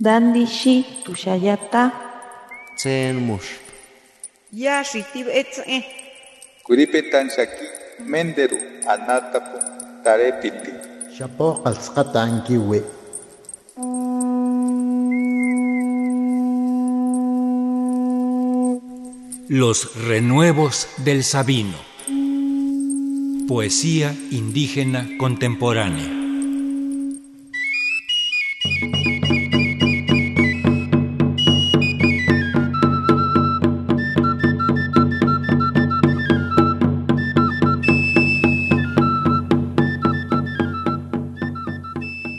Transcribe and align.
Dandishi 0.00 0.84
tushayata. 1.04 1.92
Tsen 2.76 3.16
mush. 3.22 3.62
Ya 4.50 4.82
shitib 4.82 5.28
etze. 5.30 5.84
Kuripetan 6.66 7.30
shaki 7.30 7.66
menderu 8.02 8.58
anatapu 8.90 9.58
tarepiti. 10.02 10.72
Shapo 11.16 11.62
ankiwe. 11.64 12.82
Los 19.48 19.94
renuevos 20.08 20.88
del 21.04 21.22
Sabino. 21.22 21.78
Poesía 23.46 24.12
indígena 24.32 25.06
contemporánea. 25.18 26.23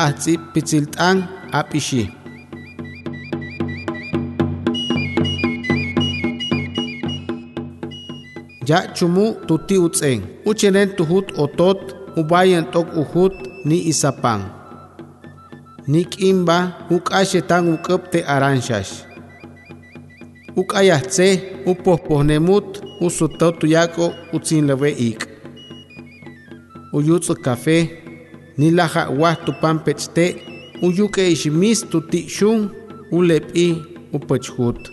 Atzi 0.00 0.38
pitzilt'an 0.52 1.28
apishi. 1.52 2.08
Ya 8.66 8.86
chumu 8.94 9.34
tuti 9.46 9.78
utzeng. 9.78 10.22
Uchenen 10.46 10.96
tuhut 10.96 11.32
otot 11.38 11.94
ubayan 12.16 12.64
tok 12.72 12.96
uhut 12.96 13.34
ni 13.64 13.78
isapang. 13.92 14.40
Ni 15.86 16.04
kimba 16.04 16.72
ukashetang 16.90 17.68
ukapte 17.74 18.24
aranshas. 18.24 19.04
Ukayatse 20.56 21.42
upohpohnemut 21.66 22.80
usutot 23.00 23.64
yako 23.64 24.14
utzinlewe 24.32 24.90
ik. 24.90 25.28
Uyutsu 26.92 27.34
café 27.34 27.99
ni 28.58 28.70
laja 28.70 29.08
wahtu 29.08 29.52
pampechte 29.60 30.36
uyuke 30.82 31.32
ishmis 31.32 31.88
tuti 31.88 32.28
shun 32.28 32.70
ulepi 33.12 33.76
upachhut. 34.12 34.90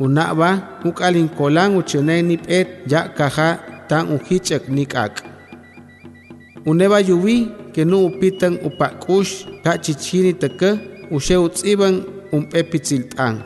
Unaba 0.00 0.80
ukalin 0.84 1.28
kolang 1.28 1.76
uchene 1.76 2.22
nipet 2.22 2.68
ya 2.86 3.08
kaja 3.08 3.58
tan 3.88 4.08
uhichak 4.12 4.68
nikak. 4.68 5.22
Uneba 6.66 7.00
yuwi 7.00 7.48
que 7.72 7.84
no 7.84 8.04
upitan 8.06 8.58
upakush 8.64 9.46
ka 9.64 9.78
chichini 9.78 10.32
teke 10.32 10.78
ushe 11.10 11.36
utziban 11.36 12.02
umpepitziltan. 12.32 13.42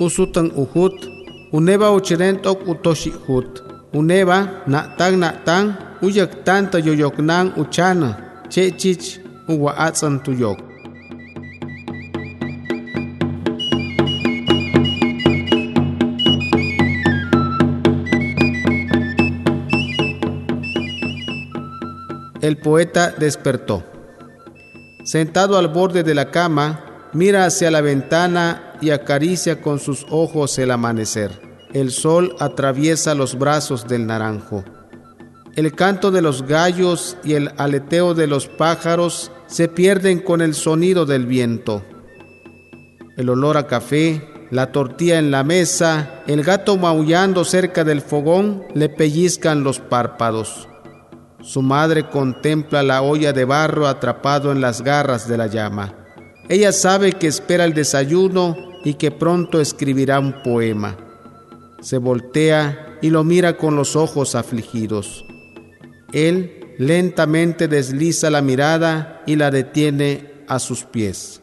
Usutan 0.00 0.50
uhut, 0.56 1.08
uneba 1.52 1.92
ucheren 1.92 2.36
tok 2.42 2.68
utoshi 2.68 3.10
hut. 3.10 3.62
Uneba 3.92 4.48
natang 4.66 5.16
natang 5.16 5.74
uyak 6.02 6.46
yoyoknan 6.84 7.52
uchana, 7.56 8.16
chechich 8.48 9.20
uwa 9.48 9.76
atsan 9.76 10.22
tuyok. 10.22 10.58
El 22.40 22.56
poeta 22.56 23.10
despertó. 23.10 23.84
Sentado 25.04 25.58
al 25.58 25.68
borde 25.68 26.02
de 26.02 26.14
la 26.14 26.30
cama, 26.30 26.84
mira 27.12 27.44
hacia 27.44 27.70
la 27.70 27.80
ventana 27.82 28.76
y 28.80 28.90
acaricia 28.90 29.60
con 29.60 29.78
sus 29.78 30.06
ojos 30.10 30.58
el 30.58 30.70
amanecer. 30.70 31.30
El 31.74 31.90
sol 31.90 32.34
atraviesa 32.40 33.14
los 33.14 33.38
brazos 33.38 33.86
del 33.86 34.06
naranjo. 34.06 34.64
El 35.56 35.74
canto 35.74 36.12
de 36.12 36.22
los 36.22 36.46
gallos 36.46 37.16
y 37.24 37.34
el 37.34 37.50
aleteo 37.56 38.14
de 38.14 38.28
los 38.28 38.46
pájaros 38.46 39.32
se 39.46 39.66
pierden 39.66 40.20
con 40.20 40.42
el 40.42 40.54
sonido 40.54 41.06
del 41.06 41.26
viento. 41.26 41.82
El 43.16 43.28
olor 43.28 43.56
a 43.56 43.66
café, 43.66 44.28
la 44.50 44.70
tortilla 44.70 45.18
en 45.18 45.32
la 45.32 45.42
mesa, 45.42 46.22
el 46.28 46.44
gato 46.44 46.76
maullando 46.76 47.44
cerca 47.44 47.82
del 47.82 48.00
fogón 48.00 48.64
le 48.74 48.88
pellizcan 48.88 49.64
los 49.64 49.80
párpados. 49.80 50.68
Su 51.42 51.62
madre 51.62 52.08
contempla 52.08 52.84
la 52.84 53.02
olla 53.02 53.32
de 53.32 53.44
barro 53.44 53.88
atrapado 53.88 54.52
en 54.52 54.60
las 54.60 54.82
garras 54.82 55.28
de 55.28 55.36
la 55.36 55.48
llama. 55.48 55.94
Ella 56.48 56.72
sabe 56.72 57.12
que 57.12 57.26
espera 57.26 57.64
el 57.64 57.74
desayuno 57.74 58.56
y 58.84 58.94
que 58.94 59.10
pronto 59.10 59.60
escribirá 59.60 60.20
un 60.20 60.42
poema. 60.42 60.96
Se 61.80 61.98
voltea 61.98 62.98
y 63.02 63.10
lo 63.10 63.24
mira 63.24 63.56
con 63.56 63.74
los 63.74 63.96
ojos 63.96 64.34
afligidos. 64.34 65.24
Él 66.12 66.74
lentamente 66.78 67.68
desliza 67.68 68.30
la 68.30 68.42
mirada 68.42 69.22
y 69.26 69.36
la 69.36 69.50
detiene 69.50 70.32
a 70.48 70.58
sus 70.58 70.84
pies. 70.84 71.40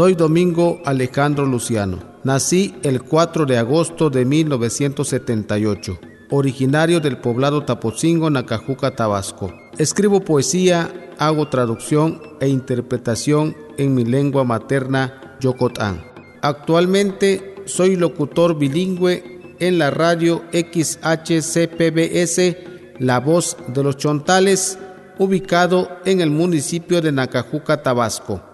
Soy 0.00 0.14
Domingo 0.14 0.80
Alejandro 0.86 1.44
Luciano. 1.44 1.98
Nací 2.22 2.74
el 2.84 3.02
4 3.02 3.44
de 3.44 3.58
agosto 3.58 4.08
de 4.08 4.24
1978, 4.24 5.98
originario 6.30 7.00
del 7.00 7.18
poblado 7.18 7.64
Tapotzingo, 7.64 8.30
Nacajuca, 8.30 8.94
Tabasco. 8.94 9.52
Escribo 9.78 10.20
poesía, 10.20 11.10
hago 11.18 11.48
traducción 11.48 12.22
e 12.40 12.48
interpretación 12.48 13.56
en 13.76 13.94
mi 13.94 14.04
lengua 14.04 14.44
materna, 14.44 15.36
Yocotán. 15.40 16.04
Actualmente 16.42 17.56
soy 17.66 17.96
locutor 17.96 18.58
bilingüe 18.58 19.56
en 19.58 19.78
la 19.78 19.90
radio 19.90 20.42
XHCPBS 20.52 22.56
La 22.98 23.20
Voz 23.20 23.56
de 23.68 23.82
los 23.82 23.96
Chontales, 23.96 24.78
ubicado 25.18 25.88
en 26.04 26.20
el 26.20 26.30
municipio 26.30 27.02
de 27.02 27.12
Nacajuca, 27.12 27.82
Tabasco. 27.82 28.49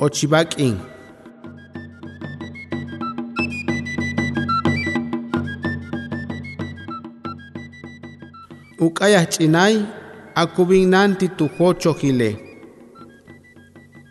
Ochibakin. 0.00 0.80
Ukayah 8.80 9.28
chinay 9.28 9.84
akubin 10.34 10.88
nanti 10.88 11.28
tujocho 11.28 11.92
hile. 11.92 12.40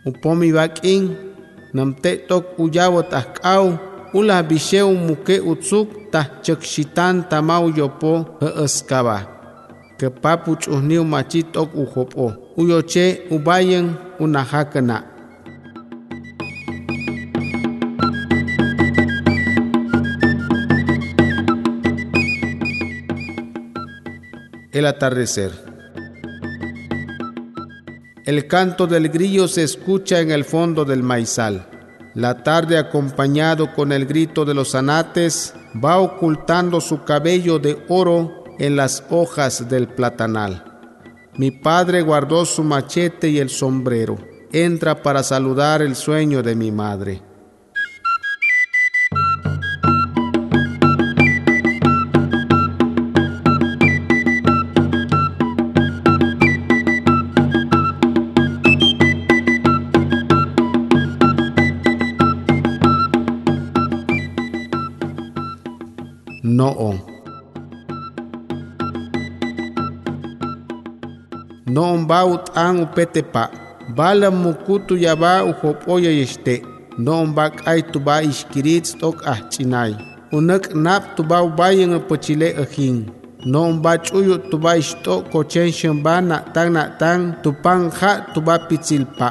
Upomi 0.06 0.52
bakin 0.54 1.10
namte 1.74 2.16
tok 2.30 2.54
uyawo 2.58 3.02
tahkau 3.02 3.74
ula 4.14 4.42
bisheu 4.46 4.94
muke 4.94 5.42
utsuk 5.42 6.10
tah 6.14 6.26
tamau 7.28 7.66
yopo 7.74 8.38
heeskaba. 8.38 9.26
Kepapu 9.98 10.54
chuhniu 10.56 11.04
machit 11.04 11.56
ok 11.56 11.74
ujopo. 11.74 12.32
Uyoche 12.56 13.26
ubayen 13.30 13.98
unahakana. 14.20 15.09
El 24.80 24.86
atardecer. 24.86 25.52
El 28.24 28.46
canto 28.46 28.86
del 28.86 29.08
grillo 29.08 29.46
se 29.46 29.62
escucha 29.62 30.20
en 30.20 30.30
el 30.30 30.44
fondo 30.44 30.84
del 30.84 31.02
maizal. 31.02 31.66
La 32.14 32.42
tarde 32.42 32.76
acompañado 32.76 33.72
con 33.74 33.92
el 33.92 34.06
grito 34.06 34.44
de 34.44 34.54
los 34.54 34.74
anates 34.74 35.54
va 35.82 35.98
ocultando 35.98 36.80
su 36.80 37.04
cabello 37.04 37.58
de 37.58 37.78
oro 37.88 38.44
en 38.58 38.76
las 38.76 39.04
hojas 39.10 39.68
del 39.68 39.88
platanal. 39.88 40.64
Mi 41.36 41.50
padre 41.50 42.02
guardó 42.02 42.44
su 42.44 42.64
machete 42.64 43.28
y 43.28 43.38
el 43.38 43.50
sombrero. 43.50 44.18
Entra 44.52 45.02
para 45.02 45.22
saludar 45.22 45.82
el 45.82 45.94
sueño 45.94 46.42
de 46.42 46.54
mi 46.56 46.72
madre. 46.72 47.22
no 66.60 66.68
on. 66.88 66.96
No 71.74 71.82
on 71.94 72.02
va 72.10 72.20
ut 72.32 72.44
an 72.62 72.82
upete 72.84 73.22
pa. 73.34 73.44
Bala 73.96 74.28
mukutu 74.42 74.94
ya 75.04 75.14
va 75.22 75.32
ujopoya 75.50 76.10
yeste. 76.20 76.54
No 76.98 77.12
on 77.22 77.30
va 77.36 77.44
kai 77.60 77.80
tu 77.92 77.98
va 78.06 78.16
iskirits 78.30 78.90
tok 79.00 79.16
ah 79.32 79.40
chinai. 79.52 79.92
Unak 80.36 80.64
nap 80.84 81.02
tu 81.16 81.22
va 81.30 81.38
ubayen 81.48 81.94
apochile 81.98 82.48
ajin. 82.62 82.98
No 83.52 83.60
on 83.68 83.76
va 83.84 83.92
chuyu 84.06 84.36
tu 84.50 84.56
va 84.64 84.72
isto 84.82 85.14
kochen 85.32 85.70
shambana 85.78 86.36
tan 86.54 86.68
na 86.74 86.82
tan 87.00 87.20
tu 87.42 87.50
pan 87.64 87.80
ha 87.98 88.12
tu 88.32 88.40
va 88.46 88.54
pitzil 88.68 89.04
pa. 89.18 89.30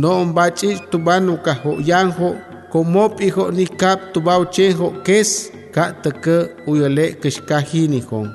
No 0.00 0.10
on 0.22 0.28
va 0.36 0.44
chis 0.58 0.78
tu 0.90 0.98
va 1.06 1.14
nuka 1.26 1.52
ho 1.62 1.72
yanjo. 1.90 2.30
Como 2.72 3.08
pijo 3.16 3.44
ni 3.56 3.64
kap 3.80 3.98
tu 4.12 4.18
va 4.26 4.34
uchejo 4.44 4.88
kes. 5.06 5.30
Kes. 5.40 5.59
Ka 5.74 5.92
teke 6.02 6.36
uyole 6.66 7.14
kishkahi 7.20 7.88
ni 7.88 8.00
hong. 8.00 8.30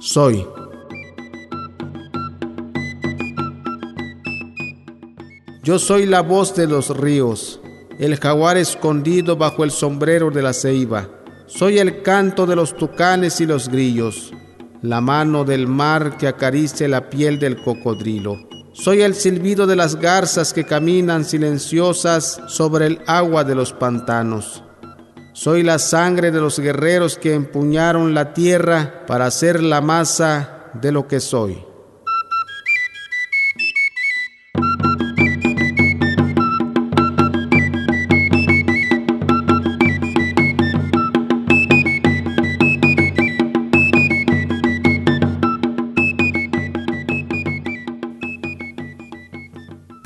Soy. 0.00 0.46
Yo 5.62 5.78
soy 5.78 6.06
la 6.06 6.22
voz 6.22 6.56
de 6.56 6.66
los 6.66 6.96
ríos, 6.96 7.60
el 7.98 8.16
jaguar 8.16 8.56
escondido 8.56 9.36
bajo 9.36 9.62
el 9.62 9.70
sombrero 9.70 10.30
de 10.30 10.42
la 10.42 10.52
ceiba. 10.52 11.08
Soy 11.46 11.78
el 11.78 12.02
canto 12.02 12.46
de 12.46 12.56
los 12.56 12.76
tucanes 12.76 13.40
y 13.40 13.46
los 13.46 13.68
grillos, 13.68 14.32
la 14.82 15.00
mano 15.00 15.44
del 15.44 15.66
mar 15.66 16.16
que 16.16 16.28
acaricia 16.28 16.88
la 16.88 17.10
piel 17.10 17.38
del 17.38 17.62
cocodrilo. 17.62 18.48
Soy 18.72 19.02
el 19.02 19.14
silbido 19.14 19.66
de 19.66 19.76
las 19.76 19.96
garzas 19.96 20.52
que 20.52 20.64
caminan 20.64 21.24
silenciosas 21.24 22.40
sobre 22.46 22.86
el 22.86 23.00
agua 23.06 23.44
de 23.44 23.54
los 23.54 23.72
pantanos. 23.72 24.62
Soy 25.32 25.62
la 25.62 25.78
sangre 25.78 26.30
de 26.30 26.40
los 26.40 26.58
guerreros 26.58 27.16
que 27.16 27.34
empuñaron 27.34 28.14
la 28.14 28.32
tierra 28.32 29.04
para 29.06 29.26
hacer 29.26 29.62
la 29.62 29.80
masa 29.80 30.70
de 30.74 30.92
lo 30.92 31.08
que 31.08 31.20
soy. 31.20 31.69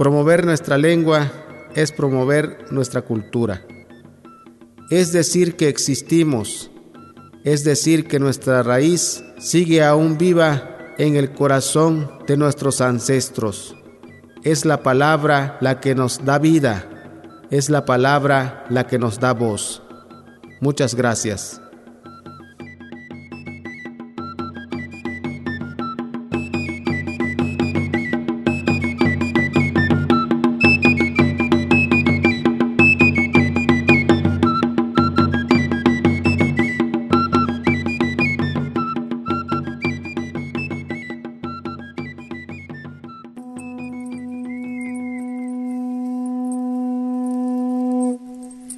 Promover 0.04 0.44
nuestra 0.44 0.76
lengua 0.76 1.32
es 1.74 1.90
promover 1.90 2.66
nuestra 2.70 3.00
cultura. 3.00 3.64
Es 4.90 5.14
decir 5.14 5.56
que 5.56 5.70
existimos, 5.70 6.70
es 7.42 7.64
decir 7.64 8.06
que 8.06 8.18
nuestra 8.18 8.62
raíz 8.62 9.24
sigue 9.38 9.82
aún 9.82 10.18
viva 10.18 10.76
en 10.98 11.16
el 11.16 11.32
corazón 11.32 12.18
de 12.26 12.36
nuestros 12.36 12.82
ancestros. 12.82 13.76
Es 14.42 14.66
la 14.66 14.82
palabra 14.82 15.56
la 15.62 15.80
que 15.80 15.94
nos 15.94 16.22
da 16.22 16.38
vida, 16.38 16.84
es 17.50 17.70
la 17.70 17.86
palabra 17.86 18.66
la 18.68 18.86
que 18.86 18.98
nos 18.98 19.20
da 19.20 19.32
voz. 19.32 19.82
Muchas 20.60 20.94
gracias. 20.94 21.62